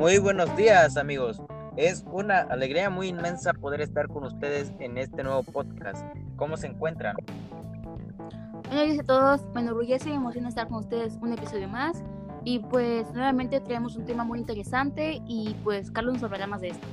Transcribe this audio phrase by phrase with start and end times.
[0.00, 1.42] Muy buenos días amigos.
[1.76, 6.02] Es una alegría muy inmensa poder estar con ustedes en este nuevo podcast.
[6.36, 7.16] ¿Cómo se encuentran?
[8.70, 9.44] Buenos días a todos.
[9.54, 12.02] Me enorgullece y emociona estar con ustedes un episodio más.
[12.44, 16.68] Y pues nuevamente traemos un tema muy interesante y pues Carlos nos hablará más de
[16.68, 16.86] esto.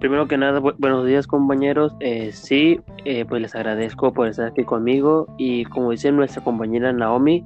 [0.00, 1.94] Primero que nada, buenos días compañeros.
[2.00, 6.90] Eh, sí, eh, pues les agradezco por estar aquí conmigo y como dice nuestra compañera
[6.94, 7.44] Naomi,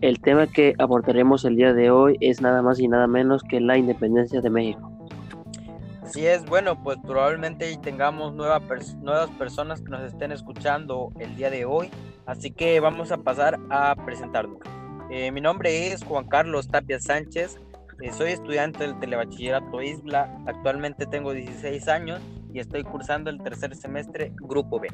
[0.00, 3.60] el tema que abordaremos el día de hoy es nada más y nada menos que
[3.60, 4.92] la independencia de México.
[6.02, 8.62] Así es, bueno, pues probablemente tengamos nueva
[9.02, 11.90] nuevas personas que nos estén escuchando el día de hoy,
[12.24, 14.58] así que vamos a pasar a presentarnos.
[15.10, 17.58] Eh, mi nombre es Juan Carlos Tapia Sánchez,
[18.00, 22.20] eh, soy estudiante del Telebachillerato Isla, actualmente tengo 16 años
[22.54, 24.88] y estoy cursando el tercer semestre Grupo B.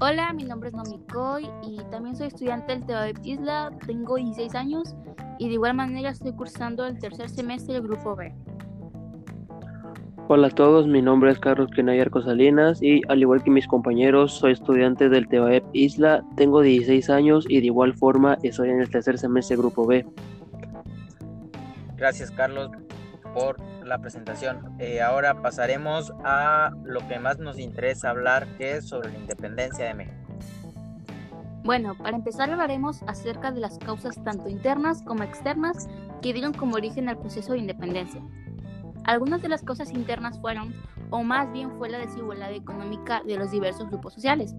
[0.00, 4.52] Hola, mi nombre es Nomi Coy y también soy estudiante del TEBAEP Isla, tengo 16
[4.56, 4.96] años
[5.38, 8.34] y de igual manera estoy cursando el tercer semestre del Grupo B.
[10.26, 14.32] Hola a todos, mi nombre es Carlos Kenayar Salinas y al igual que mis compañeros
[14.32, 18.90] soy estudiante del TEBAEP Isla, tengo 16 años y de igual forma estoy en el
[18.90, 20.04] tercer semestre Grupo B.
[21.96, 22.70] Gracias Carlos
[23.32, 23.56] por
[23.86, 24.76] la presentación.
[24.78, 29.86] Eh, ahora pasaremos a lo que más nos interesa hablar, que es sobre la independencia
[29.86, 30.24] de México.
[31.64, 35.88] Bueno, para empezar hablaremos acerca de las causas tanto internas como externas
[36.20, 38.20] que dieron como origen al proceso de independencia.
[39.04, 40.74] Algunas de las causas internas fueron,
[41.10, 44.54] o más bien fue la desigualdad económica de los diversos grupos sociales.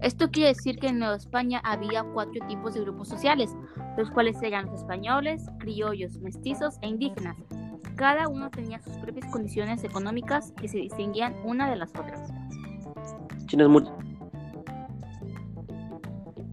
[0.00, 3.56] Esto quiere decir que en Nueva España había cuatro tipos de grupos sociales,
[3.96, 7.36] los cuales eran los españoles, criollos, mestizos e indígenas,
[7.98, 12.32] cada uno tenía sus propias condiciones económicas que se distinguían una de las otras.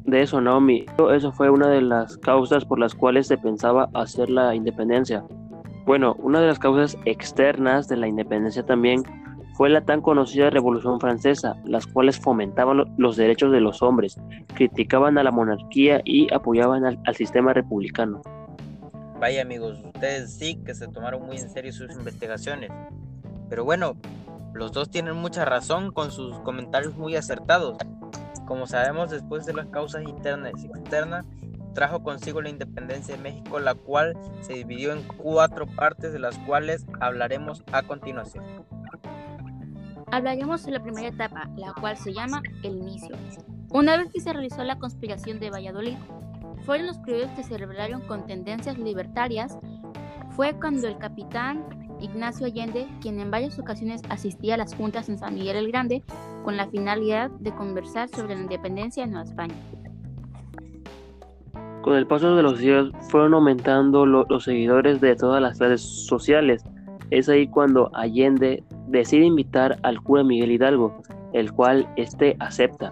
[0.05, 0.85] De eso, Naomi.
[1.11, 5.23] Eso fue una de las causas por las cuales se pensaba hacer la independencia.
[5.85, 9.03] Bueno, una de las causas externas de la independencia también
[9.53, 14.19] fue la tan conocida Revolución Francesa, las cuales fomentaban los derechos de los hombres,
[14.55, 18.21] criticaban a la monarquía y apoyaban al sistema republicano.
[19.19, 22.69] Vaya amigos, ustedes sí que se tomaron muy en serio sus investigaciones.
[23.49, 23.95] Pero bueno,
[24.53, 27.77] los dos tienen mucha razón con sus comentarios muy acertados.
[28.45, 31.25] Como sabemos, después de las causas internas y externas,
[31.73, 36.37] trajo consigo la independencia de México, la cual se dividió en cuatro partes, de las
[36.39, 38.43] cuales hablaremos a continuación.
[40.11, 43.15] Hablaremos de la primera etapa, la cual se llama el inicio.
[43.69, 45.97] Una vez que se realizó la conspiración de Valladolid,
[46.65, 49.57] fueron los primeros que se rebelaron con tendencias libertarias
[50.31, 51.63] fue cuando el capitán
[52.01, 56.03] Ignacio Allende, quien en varias ocasiones asistía a las juntas en San Miguel el Grande,
[56.43, 59.55] con la finalidad de conversar sobre la independencia de Nueva España.
[61.83, 66.63] Con el paso de los días fueron aumentando los seguidores de todas las redes sociales.
[67.11, 71.01] Es ahí cuando Allende decide invitar al cura Miguel Hidalgo,
[71.33, 72.91] el cual éste acepta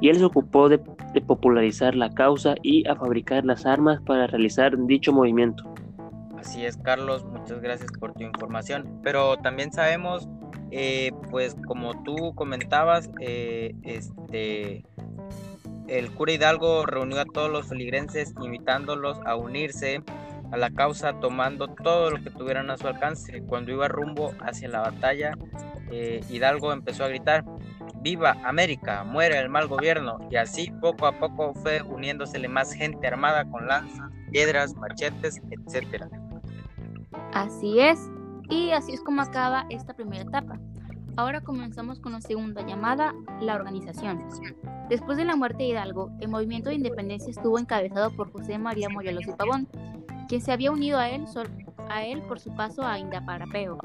[0.00, 0.78] y él se ocupó de,
[1.26, 5.64] popularizar la causa y a fabricar las armas para realizar dicho movimiento.
[6.38, 9.00] Así es, Carlos, muchas gracias por tu información.
[9.02, 10.28] Pero también sabemos,
[10.70, 14.84] eh, pues como tú comentabas, eh, este,
[15.88, 20.02] el cura Hidalgo reunió a todos los feligrenses invitándolos a unirse
[20.50, 23.42] a la causa tomando todo lo que tuvieran a su alcance.
[23.42, 25.32] Cuando iba rumbo hacia la batalla,
[25.90, 27.44] eh, Hidalgo empezó a gritar,
[28.04, 33.06] viva América, muere el mal gobierno, y así poco a poco fue uniéndosele más gente
[33.06, 36.04] armada con lanzas, piedras, machetes, etc.
[37.32, 38.10] Así es,
[38.50, 40.60] y así es como acaba esta primera etapa.
[41.16, 44.22] Ahora comenzamos con la segunda llamada, la organización.
[44.90, 48.90] Después de la muerte de Hidalgo, el movimiento de independencia estuvo encabezado por José María
[48.90, 49.66] Morelos y Pavón,
[50.28, 51.24] quien se había unido a él,
[51.88, 53.78] a él por su paso a Indaparapeo.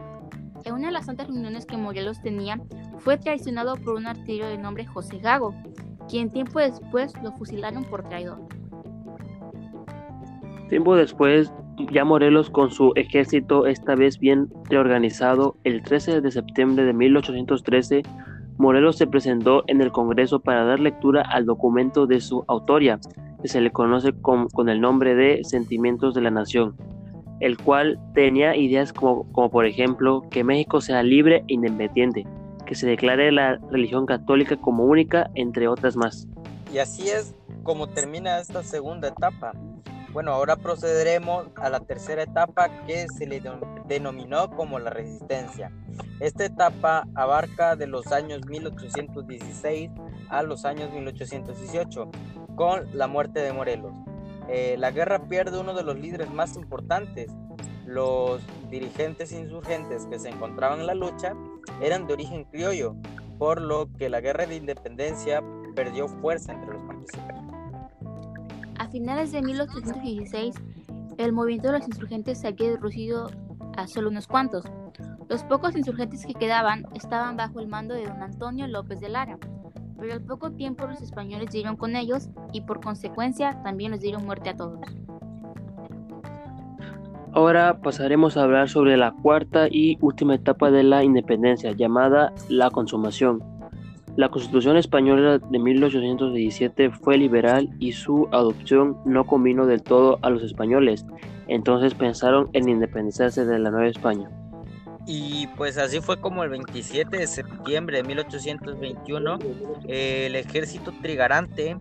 [0.66, 2.59] En una de las tantas reuniones que Morelos tenía,
[3.00, 5.54] fue traicionado por un artillero de nombre José Gago,
[6.08, 8.40] quien tiempo después lo fusilaron por traidor.
[10.69, 11.51] Tiempo después,
[11.92, 18.04] ya Morelos con su ejército esta vez bien reorganizado, el 13 de septiembre de 1813,
[18.57, 23.00] Morelos se presentó en el Congreso para dar lectura al documento de su autoría,
[23.42, 26.75] que se le conoce con, el nombre de Sentimientos de la Nación
[27.40, 32.25] el cual tenía ideas como por ejemplo que México sea libre e independiente,
[32.69, 36.27] que se declare la religión católica como única, entre otras más.
[36.71, 37.33] Y así es
[37.63, 39.54] como termina esta segunda etapa.
[40.13, 43.42] Bueno, ahora procederemos a la tercera etapa que se le
[43.88, 45.71] denominó como la resistencia.
[46.19, 49.89] Esta etapa abarca de los años 1816
[50.30, 52.12] a los años 1818,
[52.56, 53.94] con la muerte de Morelos.
[54.48, 57.31] eh, la guerra pierde uno de los líderes más importantes.
[57.88, 61.33] Los dirigentes insurgentes que se encontraban en la lucha
[61.81, 62.95] eran de origen criollo,
[63.38, 65.44] por lo que la guerra de independencia
[65.75, 67.56] perdió fuerza entre los participantes.
[68.77, 70.56] A finales de 1816,
[71.18, 73.30] el movimiento de los insurgentes se había reducido
[73.75, 74.66] a solo unos cuantos.
[75.27, 79.38] Los pocos insurgentes que quedaban estaban bajo el mando de don Antonio López de Lara,
[80.00, 84.25] pero al poco tiempo los españoles dieron con ellos y por consecuencia también les dieron
[84.25, 84.80] muerte a todos.
[87.39, 92.69] Ahora pasaremos a hablar sobre la cuarta y última etapa de la independencia, llamada la
[92.69, 93.41] consumación.
[94.18, 100.30] La Constitución española de 1817 fue liberal y su adopción no convino del todo a
[100.30, 101.06] los españoles,
[101.47, 104.30] entonces pensaron en independizarse de la Nueva España.
[105.07, 109.39] Y pues así fue como el 27 de septiembre de 1821
[109.88, 111.77] el ejército trigarante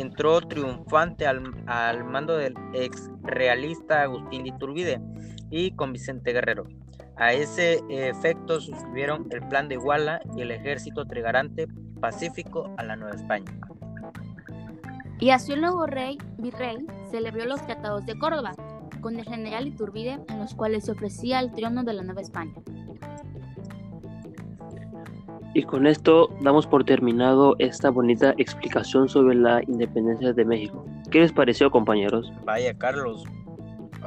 [0.00, 5.00] entró triunfante al, al mando del ex realista Agustín de Iturbide
[5.50, 6.64] y con Vicente Guerrero.
[7.16, 11.66] A ese efecto suscribieron el plan de Iguala y el ejército trigarante
[12.00, 13.52] pacífico a la Nueva España.
[15.20, 18.52] Y así el nuevo rey, virrey, celebró los tratados de Córdoba
[19.00, 22.54] con el general Iturbide en los cuales se ofrecía el trono de la Nueva España.
[25.54, 30.84] Y con esto damos por terminado esta bonita explicación sobre la independencia de México.
[31.10, 32.32] ¿Qué les pareció, compañeros?
[32.44, 33.24] Vaya, Carlos.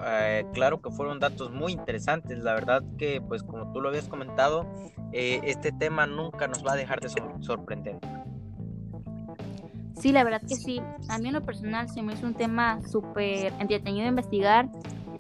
[0.06, 2.40] Eh, claro que fueron datos muy interesantes.
[2.40, 4.66] La verdad que, pues como tú lo habías comentado,
[5.12, 7.10] eh, este tema nunca nos va a dejar de
[7.40, 7.98] sorprender.
[10.00, 10.82] Sí, la verdad que sí.
[11.10, 14.70] A mí en lo personal se me hizo un tema súper entretenido de investigar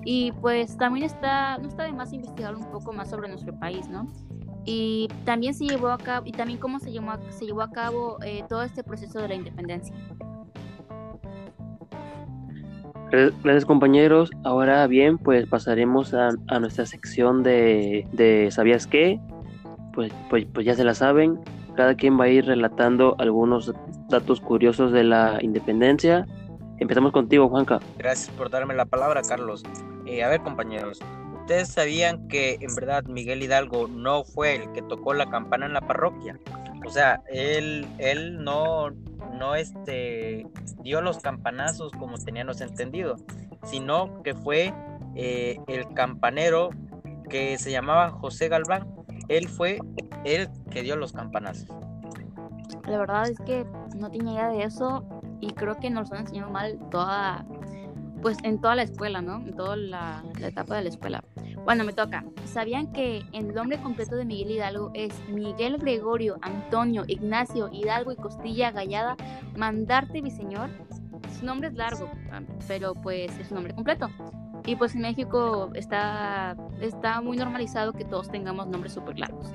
[0.04, 3.88] y pues también está, no está de más investigar un poco más sobre nuestro país,
[3.90, 4.08] ¿no?
[4.66, 7.72] Y también se llevó a cabo y también cómo se llevó a, se llevó a
[7.72, 9.96] cabo eh, todo este proceso de la independencia.
[13.12, 14.31] Gracias compañeros.
[14.46, 19.19] Ahora bien, pues pasaremos a, a nuestra sección de, de, ¿Sabías qué?
[19.94, 21.38] Pues, pues, pues ya se la saben.
[21.75, 23.74] Cada quien va a ir relatando algunos
[24.10, 26.25] datos curiosos de la independencia.
[26.80, 27.80] Empezamos contigo, Juanca.
[27.98, 29.63] Gracias por darme la palabra, Carlos.
[30.06, 31.00] Eh, a ver, compañeros,
[31.51, 35.74] ¿Ustedes sabían que en verdad Miguel Hidalgo no fue el que tocó la campana en
[35.74, 36.39] la parroquia?
[36.86, 38.92] O sea, él, él no,
[39.33, 40.48] no este,
[40.81, 43.18] dio los campanazos como teníamos entendido,
[43.65, 44.74] sino que fue
[45.15, 46.69] eh, el campanero
[47.30, 48.88] que se llamaba José Galván.
[49.27, 49.80] Él fue
[50.24, 51.68] el que dio los campanazos.
[52.88, 53.65] La verdad es que
[53.98, 55.03] no tenía idea de eso
[55.42, 57.45] y creo que nos han enseñado mal toda,
[58.21, 59.45] pues en toda la escuela, ¿no?
[59.45, 61.21] En toda la etapa de la escuela.
[61.63, 62.24] Bueno, me toca.
[62.46, 68.16] ¿Sabían que el nombre completo de Miguel Hidalgo es Miguel Gregorio Antonio Ignacio Hidalgo y
[68.16, 69.16] Costilla Gallada
[69.56, 70.69] Mandarte Viseñor?
[71.40, 72.10] Su nombre es largo,
[72.68, 74.10] pero pues es su nombre completo.
[74.66, 79.54] Y pues en México está, está muy normalizado que todos tengamos nombres súper largos.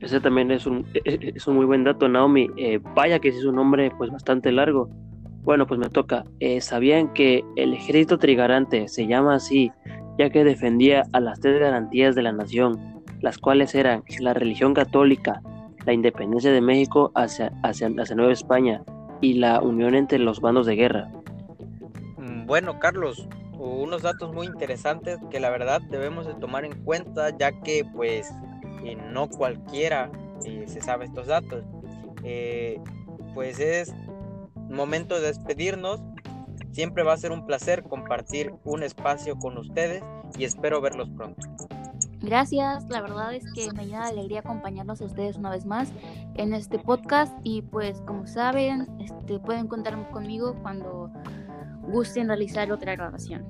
[0.00, 2.48] Ese también es un, e, e, es un muy buen dato, Naomi.
[2.56, 4.88] Eh, vaya que es un nombre pues bastante largo.
[5.48, 6.26] Bueno, pues me toca.
[6.40, 9.72] Eh, ¿Sabían que el ejército trigarante se llama así
[10.18, 14.74] ya que defendía a las tres garantías de la nación, las cuales eran la religión
[14.74, 15.40] católica,
[15.86, 18.82] la independencia de México hacia, hacia, Nueva España
[19.22, 21.08] y la unión entre los bandos de guerra?
[22.18, 23.26] Mm, bueno, Carlos,
[23.58, 28.30] unos datos muy interesantes que la verdad debemos de tomar en cuenta ya que pues
[28.84, 30.10] eh, no cualquiera
[30.44, 31.64] eh, se sabe estos datos.
[33.34, 33.94] pues es
[34.68, 36.00] momento de despedirnos.
[36.72, 40.02] Siempre va a ser un placer compartir un espacio con ustedes
[40.38, 41.46] y espero verlos pronto.
[42.20, 45.92] Gracias, la verdad es que me llena de alegría acompañarlos a ustedes una vez más
[46.34, 51.10] en este podcast y pues como saben, este, pueden contar conmigo cuando
[51.82, 53.46] gusten realizar otra grabación.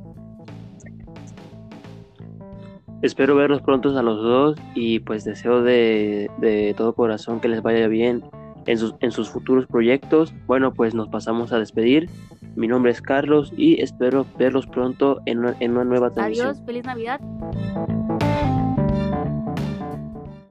[3.01, 7.63] Espero verlos pronto a los dos y pues deseo de, de todo corazón que les
[7.63, 8.23] vaya bien
[8.69, 10.33] en sus, en sus futuros proyectos.
[10.47, 12.09] Bueno, pues nos pasamos a despedir.
[12.55, 16.49] Mi nombre es Carlos y espero verlos pronto en una, en una nueva transmisión.
[16.49, 17.21] Adiós, feliz Navidad.